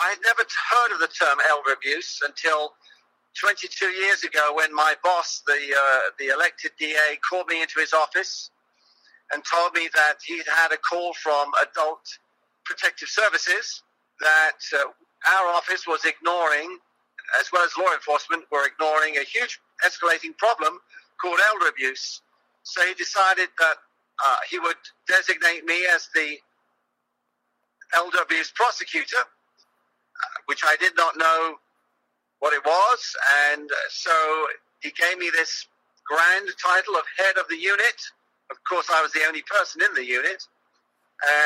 I 0.00 0.08
had 0.10 0.18
never 0.24 0.42
heard 0.70 0.92
of 0.92 1.00
the 1.00 1.08
term 1.08 1.38
elder 1.50 1.72
abuse 1.72 2.20
until 2.26 2.72
22 3.38 3.86
years 3.86 4.24
ago 4.24 4.52
when 4.54 4.74
my 4.74 4.94
boss, 5.04 5.42
the, 5.46 5.52
uh, 5.52 5.98
the 6.18 6.28
elected 6.28 6.72
DA, 6.78 7.18
called 7.28 7.46
me 7.48 7.60
into 7.62 7.78
his 7.78 7.92
office 7.92 8.50
and 9.32 9.42
told 9.44 9.74
me 9.74 9.88
that 9.94 10.16
he'd 10.24 10.46
had 10.48 10.72
a 10.72 10.78
call 10.78 11.12
from 11.14 11.50
Adult 11.62 12.00
Protective 12.64 13.08
Services 13.08 13.82
that 14.20 14.58
uh, 14.74 14.84
our 15.36 15.54
office 15.54 15.86
was 15.86 16.04
ignoring, 16.04 16.78
as 17.38 17.52
well 17.52 17.64
as 17.64 17.70
law 17.78 17.92
enforcement, 17.94 18.42
were 18.50 18.66
ignoring 18.66 19.16
a 19.18 19.22
huge 19.22 19.60
escalating 19.86 20.36
problem 20.38 20.80
called 21.20 21.38
elder 21.52 21.68
abuse. 21.68 22.22
So 22.62 22.84
he 22.86 22.94
decided 22.94 23.48
that 23.58 23.76
uh, 24.24 24.36
he 24.50 24.58
would 24.58 24.76
designate 25.06 25.64
me 25.64 25.86
as 25.86 26.08
the 26.14 26.36
elder 27.96 28.18
abuse 28.22 28.52
prosecutor, 28.54 29.24
which 30.50 30.62
I 30.66 30.74
did 30.80 30.94
not 30.96 31.16
know 31.16 31.54
what 32.40 32.52
it 32.52 32.64
was. 32.64 33.16
And 33.52 33.70
so 33.88 34.10
he 34.82 34.90
gave 34.90 35.16
me 35.16 35.30
this 35.32 35.68
grand 36.08 36.48
title 36.60 36.96
of 36.96 37.02
head 37.16 37.38
of 37.38 37.46
the 37.48 37.56
unit. 37.56 38.02
Of 38.50 38.56
course, 38.68 38.88
I 38.92 39.00
was 39.00 39.12
the 39.12 39.22
only 39.28 39.42
person 39.42 39.80
in 39.80 39.94
the 39.94 40.04
unit. 40.04 40.42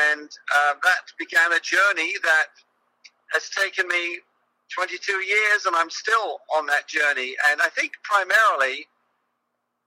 And 0.09 0.27
uh, 0.57 0.73
that 0.81 1.05
began 1.19 1.53
a 1.53 1.59
journey 1.59 2.13
that 2.23 2.49
has 3.33 3.47
taken 3.49 3.87
me 3.87 4.17
22 4.73 5.13
years, 5.13 5.67
and 5.67 5.75
I'm 5.75 5.91
still 5.91 6.39
on 6.57 6.65
that 6.65 6.87
journey. 6.87 7.35
And 7.51 7.61
I 7.61 7.69
think 7.69 7.91
primarily 8.01 8.87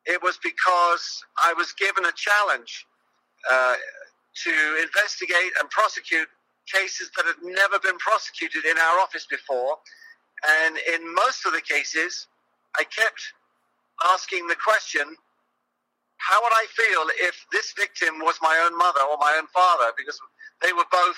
it 0.06 0.22
was 0.22 0.38
because 0.44 1.24
I 1.42 1.52
was 1.54 1.72
given 1.72 2.04
a 2.04 2.12
challenge 2.14 2.86
uh, 3.50 3.74
to 4.44 4.52
investigate 4.80 5.52
and 5.58 5.68
prosecute 5.70 6.28
cases 6.72 7.10
that 7.16 7.26
had 7.26 7.40
never 7.42 7.78
been 7.78 7.98
prosecuted 7.98 8.64
in 8.64 8.76
our 8.78 9.00
office 9.00 9.26
before. 9.26 9.76
And 10.64 10.78
in 10.94 11.14
most 11.14 11.46
of 11.46 11.52
the 11.52 11.60
cases, 11.60 12.26
I 12.78 12.84
kept 12.84 13.20
asking 14.14 14.46
the 14.46 14.56
question 14.56 15.16
how 16.18 16.42
would 16.42 16.52
I 16.52 16.66
feel 16.74 17.06
if 17.30 17.46
this 17.52 17.72
victim 17.78 18.18
was 18.18 18.36
my 18.42 18.58
own 18.66 18.76
mother 18.76 19.00
or 19.00 19.16
my 19.18 19.38
own 19.38 19.46
father? 19.48 19.92
Because 19.96 20.18
they 20.60 20.72
were 20.72 20.86
both 20.90 21.16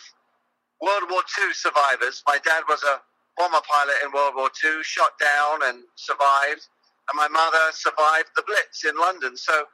World 0.80 1.05
War 1.10 1.22
II 1.41 1.53
survivors. 1.53 2.22
My 2.28 2.38
dad 2.44 2.62
was 2.69 2.82
a 2.84 3.00
bomber 3.36 3.64
pilot 3.64 3.97
in 4.05 4.12
World 4.12 4.34
War 4.36 4.50
II, 4.62 4.82
shot 4.82 5.19
down 5.19 5.64
and 5.64 5.82
survived. 5.97 6.69
And 7.08 7.16
my 7.16 7.28
mother 7.28 7.72
survived 7.72 8.28
the 8.36 8.44
Blitz 8.47 8.84
in 8.84 8.97
London. 8.97 9.36
So 9.36 9.64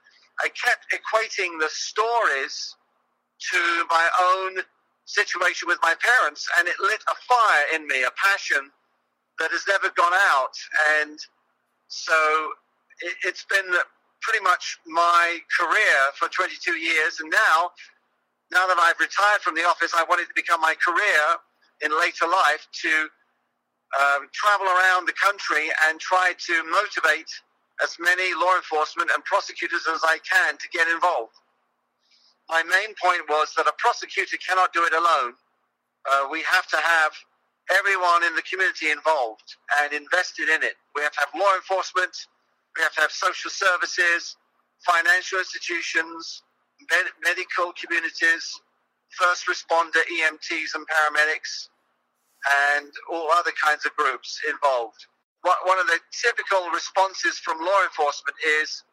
I 0.40 0.48
kept 0.48 0.94
equating 0.94 1.58
the 1.60 1.68
stories 1.70 2.76
to 3.52 3.84
my 3.90 4.08
own 4.20 4.62
situation 5.06 5.66
with 5.66 5.78
my 5.82 5.94
parents, 5.94 6.46
and 6.58 6.68
it 6.68 6.74
lit 6.80 7.00
a 7.08 7.16
fire 7.26 7.64
in 7.74 7.86
me, 7.86 8.02
a 8.02 8.10
passion 8.22 8.70
that 9.38 9.50
has 9.50 9.64
never 9.68 9.90
gone 9.96 10.14
out. 10.34 10.54
And 11.00 11.18
so 11.88 12.50
it, 13.00 13.16
has 13.24 13.46
been 13.48 13.72
pretty 14.20 14.42
much 14.42 14.78
my 14.86 15.38
career 15.58 15.98
for 16.18 16.28
22 16.28 16.72
years. 16.72 17.20
And 17.20 17.30
now, 17.30 17.70
now 18.50 18.66
that 18.66 18.78
I've 18.78 18.98
retired 18.98 19.40
from 19.40 19.54
the 19.54 19.64
office, 19.64 19.92
I 19.94 20.04
wanted 20.08 20.26
to 20.26 20.34
become 20.34 20.60
my 20.60 20.74
career 20.74 21.22
in 21.82 21.92
later 21.98 22.26
life 22.26 22.66
to 22.82 22.92
um, 24.00 24.28
travel 24.32 24.66
around 24.66 25.06
the 25.06 25.14
country 25.14 25.70
and 25.88 26.00
try 26.00 26.32
to 26.34 26.54
motivate 26.64 27.30
as 27.82 27.96
many 28.00 28.34
law 28.34 28.56
enforcement 28.56 29.10
and 29.14 29.22
prosecutors 29.24 29.86
as 29.92 30.00
I 30.02 30.18
can 30.24 30.56
to 30.56 30.68
get 30.72 30.88
involved. 30.88 31.36
My 32.50 32.62
main 32.64 32.94
point 33.02 33.22
was 33.28 33.54
that 33.56 33.66
a 33.66 33.74
prosecutor 33.78 34.36
cannot 34.38 34.72
do 34.72 34.84
it 34.84 34.94
alone. 34.94 35.34
Uh, 36.10 36.28
we 36.30 36.42
have 36.42 36.66
to 36.68 36.76
have 36.78 37.12
everyone 37.78 38.24
in 38.24 38.34
the 38.36 38.42
community 38.42 38.90
involved 38.90 39.56
and 39.82 39.92
invested 39.92 40.48
in 40.48 40.62
it. 40.62 40.74
We 40.96 41.02
have 41.02 41.12
to 41.12 41.20
have 41.20 41.30
law 41.40 41.54
enforcement, 41.56 42.14
we 42.76 42.82
have 42.82 42.94
to 42.94 43.02
have 43.02 43.12
social 43.12 43.50
services, 43.50 44.36
financial 44.84 45.38
institutions, 45.40 46.42
med- 46.90 47.14
medical 47.24 47.72
communities, 47.74 48.60
first 49.10 49.46
responder 49.48 50.02
EMTs 50.12 50.74
and 50.74 50.86
paramedics, 50.88 51.68
and 52.78 52.92
all 53.10 53.30
other 53.32 53.52
kinds 53.62 53.86
of 53.86 53.96
groups 53.96 54.40
involved. 54.50 55.06
One 55.42 55.78
of 55.80 55.86
the 55.88 56.00
typical 56.22 56.70
responses 56.70 57.38
from 57.38 57.58
law 57.60 57.82
enforcement 57.84 58.36
is 58.62 58.84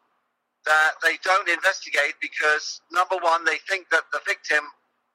that 0.66 0.92
they 1.02 1.16
don't 1.22 1.48
investigate 1.48 2.16
because, 2.20 2.80
number 2.92 3.16
one, 3.20 3.44
they 3.44 3.58
think 3.68 3.88
that 3.90 4.04
the 4.12 4.20
victim 4.26 4.64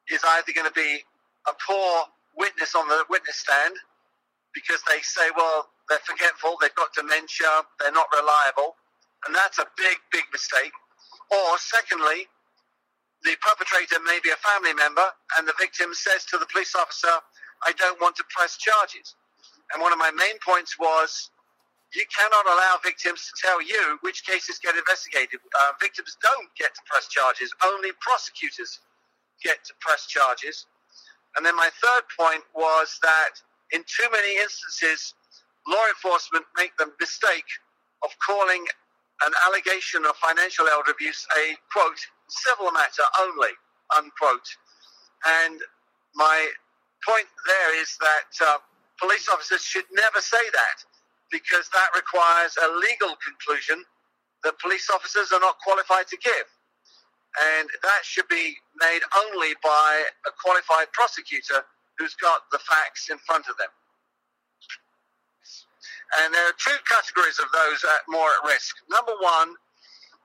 is 0.09 0.21
either 0.37 0.53
going 0.53 0.67
to 0.67 0.73
be 0.73 1.01
a 1.47 1.53
poor 1.65 2.05
witness 2.37 2.75
on 2.75 2.87
the 2.87 3.03
witness 3.09 3.37
stand 3.37 3.75
because 4.53 4.81
they 4.89 5.01
say, 5.01 5.29
well, 5.35 5.69
they're 5.89 6.05
forgetful, 6.05 6.57
they've 6.61 6.75
got 6.75 6.93
dementia, 6.93 7.65
they're 7.79 7.93
not 7.93 8.07
reliable. 8.13 8.75
And 9.25 9.35
that's 9.35 9.57
a 9.59 9.65
big, 9.77 9.97
big 10.11 10.25
mistake. 10.31 10.71
Or, 11.31 11.57
secondly, 11.57 12.29
the 13.23 13.35
perpetrator 13.41 13.99
may 14.05 14.19
be 14.23 14.29
a 14.31 14.39
family 14.39 14.73
member 14.73 15.05
and 15.37 15.47
the 15.47 15.53
victim 15.59 15.93
says 15.93 16.25
to 16.31 16.37
the 16.37 16.47
police 16.47 16.73
officer, 16.75 17.11
I 17.66 17.73
don't 17.73 17.99
want 17.99 18.16
to 18.17 18.23
press 18.29 18.57
charges. 18.57 19.16
And 19.73 19.81
one 19.81 19.91
of 19.91 19.99
my 19.99 20.11
main 20.11 20.39
points 20.45 20.79
was 20.79 21.29
you 21.95 22.05
cannot 22.13 22.45
allow 22.45 22.77
victims 22.83 23.25
to 23.25 23.33
tell 23.41 23.61
you 23.61 23.97
which 24.01 24.25
cases 24.25 24.59
get 24.59 24.75
investigated. 24.75 25.39
Uh, 25.59 25.72
victims 25.81 26.17
don't 26.22 26.50
get 26.57 26.73
to 26.75 26.81
press 26.85 27.07
charges, 27.07 27.53
only 27.66 27.89
prosecutors 28.00 28.79
get 29.44 29.63
to 29.66 29.73
press 29.79 30.05
charges. 30.05 30.67
And 31.38 31.45
then 31.45 31.55
my 31.55 31.69
third 31.81 32.03
point 32.17 32.44
was 32.53 32.99
that 33.01 33.41
in 33.72 33.83
too 33.85 34.07
many 34.11 34.38
instances, 34.38 35.13
law 35.67 35.81
enforcement 35.89 36.45
make 36.57 36.75
the 36.78 36.91
mistake 36.99 37.47
of 38.03 38.09
calling 38.25 38.66
an 39.25 39.33
allegation 39.45 40.05
of 40.05 40.16
financial 40.17 40.67
elder 40.67 40.91
abuse 40.91 41.25
a 41.38 41.57
quote 41.73 41.99
civil 42.29 42.72
matter 42.72 43.03
only 43.19 43.53
unquote. 43.97 44.47
And 45.44 45.59
my 46.16 46.49
point 47.05 47.28
there 47.45 47.81
is 47.81 47.97
that 47.99 48.31
uh, 48.45 48.57
police 48.99 49.28
officers 49.29 49.61
should 49.61 49.85
never 49.94 50.22
say 50.22 50.41
that 50.53 50.78
because 51.31 51.69
that 51.73 51.90
requires 51.95 52.57
a 52.57 52.67
legal 52.78 53.16
conclusion 53.22 53.84
that 54.44 54.57
police 54.59 54.90
officers 54.90 55.31
are 55.31 55.40
not 55.40 55.57
qualified 55.59 56.07
to 56.07 56.17
give. 56.17 56.47
And 57.53 57.69
that 57.84 58.01
should 58.03 58.28
be 58.28 58.57
made 58.81 59.01
only 59.25 59.53
by 59.62 60.03
a 60.25 60.31
qualified 60.41 60.91
prosecutor 60.94 61.62
who's 61.97 62.16
got 62.16 62.50
the 62.51 62.59
facts 62.59 63.09
in 63.12 63.17
front 63.19 63.45
of 63.47 63.57
them. 63.57 63.69
And 66.23 66.34
there 66.34 66.47
are 66.47 66.57
two 66.57 66.78
categories 66.90 67.38
of 67.38 67.51
those 67.53 67.84
at 67.85 68.01
more 68.09 68.29
at 68.34 68.41
risk. 68.50 68.73
Number 68.90 69.13
one 69.22 69.53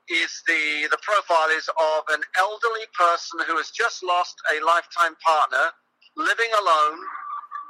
is 0.09 0.43
the, 0.47 0.89
the 0.89 1.01
profile 1.03 1.51
is 1.53 1.69
of 1.69 2.09
an 2.09 2.25
elderly 2.39 2.89
person 2.97 3.41
who 3.47 3.57
has 3.57 3.69
just 3.71 4.03
lost 4.03 4.37
a 4.49 4.65
lifetime 4.65 5.17
partner, 5.21 5.73
living 6.17 6.49
alone, 6.57 6.99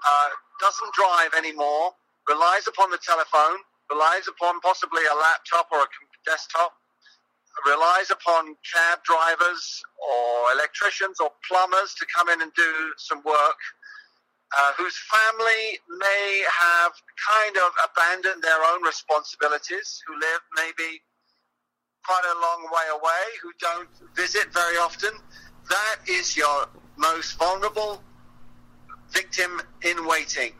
uh, 0.06 0.28
doesn't 0.60 0.92
drive 0.94 1.34
anymore, 1.34 1.90
relies 2.28 2.66
upon 2.66 2.90
the 2.90 2.98
telephone, 2.98 3.58
relies 3.90 4.28
upon 4.28 4.60
possibly 4.60 5.02
a 5.04 5.14
laptop 5.14 5.68
or 5.72 5.84
a 5.84 5.88
desktop, 6.24 6.72
relies 7.66 8.10
upon 8.10 8.56
cab 8.66 8.98
drivers 9.04 9.82
or 10.00 10.52
electricians 10.52 11.20
or 11.20 11.30
plumbers 11.46 11.94
to 11.94 12.06
come 12.14 12.28
in 12.28 12.42
and 12.42 12.52
do 12.54 12.92
some 12.98 13.22
work, 13.24 13.60
uh, 14.56 14.72
whose 14.76 14.96
family 15.10 15.78
may 15.98 16.44
have 16.50 16.92
kind 17.18 17.56
of 17.56 17.70
abandoned 17.84 18.42
their 18.42 18.62
own 18.72 18.82
responsibilities, 18.82 20.02
who 20.06 20.14
live 20.14 20.40
maybe 20.56 21.00
quite 22.04 22.24
a 22.24 22.40
long 22.40 22.68
way 22.72 22.86
away, 22.92 23.24
who 23.42 23.52
don't 23.60 23.88
visit 24.14 24.52
very 24.52 24.76
often. 24.76 25.10
That 25.70 25.96
is 26.06 26.36
your 26.36 26.68
most 26.96 27.38
vulnerable 27.38 28.02
victim 29.10 29.60
in 29.82 30.06
waiting. 30.06 30.52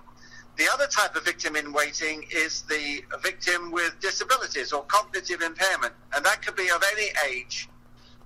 The 0.57 0.69
other 0.73 0.87
type 0.87 1.17
of 1.17 1.25
victim 1.25 1.57
in 1.57 1.73
waiting 1.73 2.25
is 2.31 2.63
the 2.63 3.03
victim 3.23 3.73
with 3.73 3.99
disabilities 4.01 4.73
or 4.73 4.85
cognitive 4.85 5.43
impairment, 5.43 5.93
and 6.15 6.25
that 6.25 6.43
could 6.43 6.55
be 6.55 6.69
of 6.71 6.83
any 6.93 7.09
age. 7.29 7.69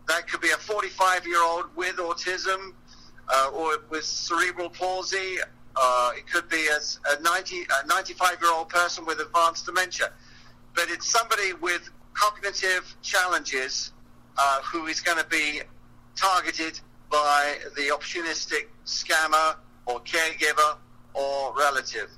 That 0.08 0.28
could 0.28 0.40
be 0.40 0.50
a 0.50 0.56
45 0.56 1.26
year 1.26 1.42
old 1.42 1.66
with 1.74 1.96
autism 1.96 2.72
uh, 3.28 3.50
or 3.54 3.78
with 3.88 4.04
cerebral 4.04 4.68
palsy. 4.68 5.36
Uh, 5.74 6.10
it 6.16 6.26
could 6.30 6.48
be 6.50 6.66
a, 6.66 6.78
a 7.16 7.22
90, 7.22 7.66
a 7.82 7.86
95 7.86 8.36
year 8.42 8.52
old 8.52 8.68
person 8.68 9.06
with 9.06 9.20
advanced 9.20 9.64
dementia. 9.64 10.10
But 10.74 10.90
it's 10.90 11.08
somebody 11.08 11.54
with 11.54 11.88
cognitive 12.12 12.94
challenges 13.02 13.92
uh, 14.36 14.60
who 14.62 14.86
is 14.86 15.00
going 15.00 15.18
to 15.18 15.28
be 15.28 15.62
targeted 16.14 16.78
by 17.10 17.56
the 17.74 17.90
opportunistic 17.92 18.66
scammer 18.84 19.56
or 19.86 20.00
caregiver 20.00 20.76
or 21.14 21.54
relative. 21.56 22.10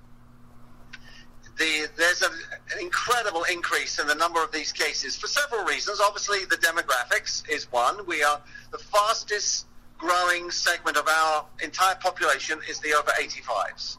The, 1.59 1.89
there's 1.97 2.23
a, 2.23 2.31
an 2.75 2.81
incredible 2.81 3.45
increase 3.53 3.99
in 3.99 4.07
the 4.07 4.15
number 4.15 4.43
of 4.43 4.51
these 4.51 4.73
cases 4.73 5.17
for 5.17 5.27
several 5.27 5.65
reasons. 5.65 6.01
Obviously, 6.01 6.45
the 6.47 6.57
demographics 6.57 7.43
is 7.51 7.71
one. 7.71 8.07
We 8.07 8.23
are 8.23 8.41
the 8.73 8.79
fastest 8.79 9.67
growing 9.99 10.51
segment 10.51 10.97
of 10.97 11.07
our 11.07 11.45
entire 11.63 11.97
population 11.97 12.59
is 12.69 12.81
the 12.81 12.95
over 12.95 13.11
85s. 13.21 13.99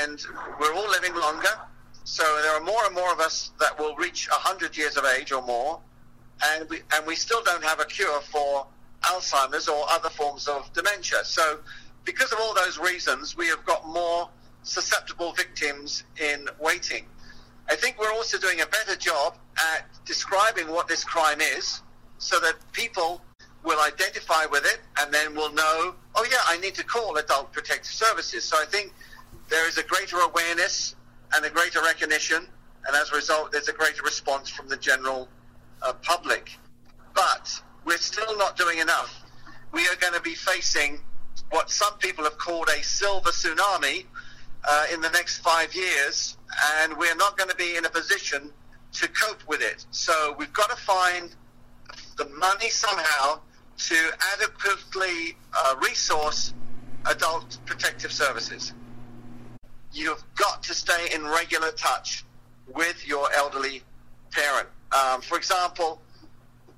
and 0.00 0.24
we're 0.60 0.72
all 0.74 0.88
living 0.88 1.14
longer. 1.14 1.48
So 2.04 2.22
there 2.42 2.52
are 2.54 2.60
more 2.64 2.80
and 2.86 2.94
more 2.94 3.12
of 3.12 3.20
us 3.20 3.50
that 3.60 3.78
will 3.78 3.94
reach 3.96 4.28
100 4.30 4.76
years 4.76 4.96
of 4.96 5.04
age 5.04 5.30
or 5.32 5.42
more, 5.42 5.80
and 6.52 6.68
we, 6.70 6.80
and 6.94 7.06
we 7.06 7.14
still 7.16 7.42
don't 7.44 7.62
have 7.62 7.80
a 7.80 7.84
cure 7.84 8.20
for 8.22 8.66
Alzheimer's 9.02 9.68
or 9.68 9.84
other 9.90 10.08
forms 10.08 10.48
of 10.48 10.72
dementia. 10.72 11.18
So 11.24 11.58
because 12.08 12.32
of 12.32 12.38
all 12.40 12.54
those 12.54 12.78
reasons, 12.78 13.36
we 13.36 13.48
have 13.48 13.62
got 13.66 13.86
more 13.86 14.30
susceptible 14.62 15.32
victims 15.32 16.04
in 16.18 16.48
waiting. 16.58 17.04
I 17.68 17.76
think 17.76 17.98
we're 17.98 18.14
also 18.14 18.38
doing 18.38 18.62
a 18.62 18.66
better 18.66 18.96
job 18.96 19.36
at 19.74 19.84
describing 20.06 20.68
what 20.68 20.88
this 20.88 21.04
crime 21.04 21.42
is 21.42 21.82
so 22.16 22.40
that 22.40 22.54
people 22.72 23.20
will 23.62 23.78
identify 23.82 24.46
with 24.46 24.64
it 24.64 24.80
and 24.98 25.12
then 25.12 25.34
will 25.34 25.52
know, 25.52 25.94
oh, 26.14 26.26
yeah, 26.30 26.38
I 26.46 26.56
need 26.60 26.74
to 26.76 26.82
call 26.82 27.14
Adult 27.18 27.52
Protective 27.52 27.92
Services. 27.92 28.42
So 28.42 28.56
I 28.56 28.64
think 28.64 28.94
there 29.50 29.68
is 29.68 29.76
a 29.76 29.82
greater 29.82 30.16
awareness 30.16 30.96
and 31.36 31.44
a 31.44 31.50
greater 31.50 31.82
recognition, 31.82 32.48
and 32.86 32.96
as 32.96 33.12
a 33.12 33.16
result, 33.16 33.52
there's 33.52 33.68
a 33.68 33.74
greater 33.74 34.02
response 34.02 34.48
from 34.48 34.66
the 34.66 34.78
general 34.78 35.28
uh, 35.82 35.92
public. 36.00 36.52
But 37.12 37.52
we're 37.84 37.98
still 37.98 38.34
not 38.38 38.56
doing 38.56 38.78
enough. 38.78 39.14
We 39.72 39.82
are 39.88 39.96
going 40.00 40.14
to 40.14 40.22
be 40.22 40.34
facing 40.34 41.00
what 41.50 41.70
some 41.70 41.96
people 41.98 42.24
have 42.24 42.38
called 42.38 42.68
a 42.68 42.82
silver 42.82 43.30
tsunami 43.30 44.04
uh, 44.68 44.86
in 44.92 45.00
the 45.00 45.10
next 45.10 45.38
five 45.38 45.74
years, 45.74 46.36
and 46.80 46.96
we're 46.96 47.16
not 47.16 47.36
going 47.36 47.50
to 47.50 47.56
be 47.56 47.76
in 47.76 47.84
a 47.84 47.90
position 47.90 48.50
to 48.92 49.08
cope 49.08 49.46
with 49.46 49.62
it. 49.62 49.84
So 49.90 50.34
we've 50.38 50.52
got 50.52 50.70
to 50.70 50.76
find 50.76 51.34
the 52.16 52.26
money 52.30 52.68
somehow 52.68 53.40
to 53.78 54.10
adequately 54.34 55.36
uh, 55.56 55.76
resource 55.82 56.52
adult 57.06 57.58
protective 57.64 58.12
services. 58.12 58.74
You've 59.92 60.22
got 60.34 60.62
to 60.64 60.74
stay 60.74 61.08
in 61.14 61.24
regular 61.24 61.70
touch 61.72 62.24
with 62.74 63.06
your 63.06 63.32
elderly 63.34 63.82
parent. 64.30 64.68
Um, 64.92 65.20
for 65.22 65.38
example, 65.38 66.02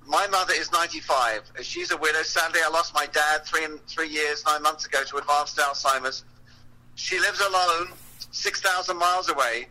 my 0.07 0.27
mother 0.29 0.55
is 0.55 0.73
95. 0.73 1.53
She's 1.63 1.91
a 1.91 1.97
widow. 1.97 2.23
Sadly, 2.23 2.61
I 2.65 2.69
lost 2.71 2.95
my 2.95 3.07
dad 3.07 3.45
three 3.45 3.67
three 3.87 4.09
years, 4.09 4.45
nine 4.47 4.63
months 4.63 4.87
ago 4.87 5.03
to 5.05 5.17
advanced 5.19 5.57
Alzheimer's. 5.59 6.25
She 6.95 7.19
lives 7.19 7.41
alone, 7.41 7.89
6,000 8.31 8.97
miles 8.99 9.29
away. 9.29 9.69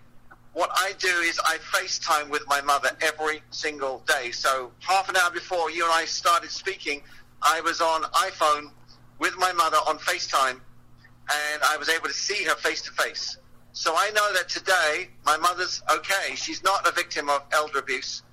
What 0.54 0.72
I 0.74 0.94
do 0.98 1.08
is 1.08 1.40
I 1.46 1.58
FaceTime 1.58 2.30
with 2.30 2.44
my 2.48 2.62
mother 2.62 2.90
every 3.02 3.42
single 3.52 4.04
day. 4.08 4.32
So 4.32 4.72
half 4.80 5.10
an 5.10 5.16
hour 5.18 5.30
before 5.32 5.70
you 5.70 5.84
and 5.84 5.94
I 5.94 6.06
started 6.06 6.50
speaking, 6.50 7.02
I 7.42 7.62
was 7.62 7.82
on 7.82 8.04
iPhone 8.04 8.72
with 9.20 9.38
my 9.38 9.52
mother 9.54 9.78
on 9.88 10.00
FaceTime, 10.00 10.60
and 11.32 11.64
I 11.64 11.78
was 11.78 11.90
able 11.90 12.08
to 12.08 12.14
see 12.14 12.44
her 12.46 12.56
face 12.56 12.82
to 12.84 12.92
face. 12.92 13.38
So 13.74 13.94
I 13.96 14.10
know 14.12 14.34
that 14.34 14.50
today 14.50 15.10
my 15.26 15.38
mother's 15.38 15.82
okay. 15.92 16.36
She's 16.36 16.64
not 16.64 16.88
a 16.88 16.92
victim 16.92 17.30
of 17.30 17.44
elder 17.52 17.80
abuse. 17.80 18.24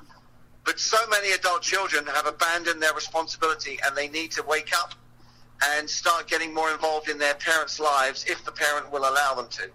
But 0.67 0.81
so 0.81 0.99
many 1.09 1.33
adult 1.33 1.63
children 1.63 2.05
have 2.07 2.27
abandoned 2.27 2.83
their 2.83 2.93
responsibility 2.93 3.79
and 3.87 3.97
they 3.97 4.09
need 4.09 4.33
to 4.33 4.43
wake 4.43 4.73
up 4.77 4.95
and 5.65 5.89
start 5.89 6.27
getting 6.27 6.53
more 6.53 6.71
involved 6.71 7.09
in 7.09 7.19
their 7.19 7.35
parents' 7.35 7.81
lives 7.81 8.25
if 8.29 8.45
the 8.45 8.53
parent 8.53 8.93
will 8.93 9.09
allow 9.09 9.35
them 9.35 9.47
to. 9.49 9.71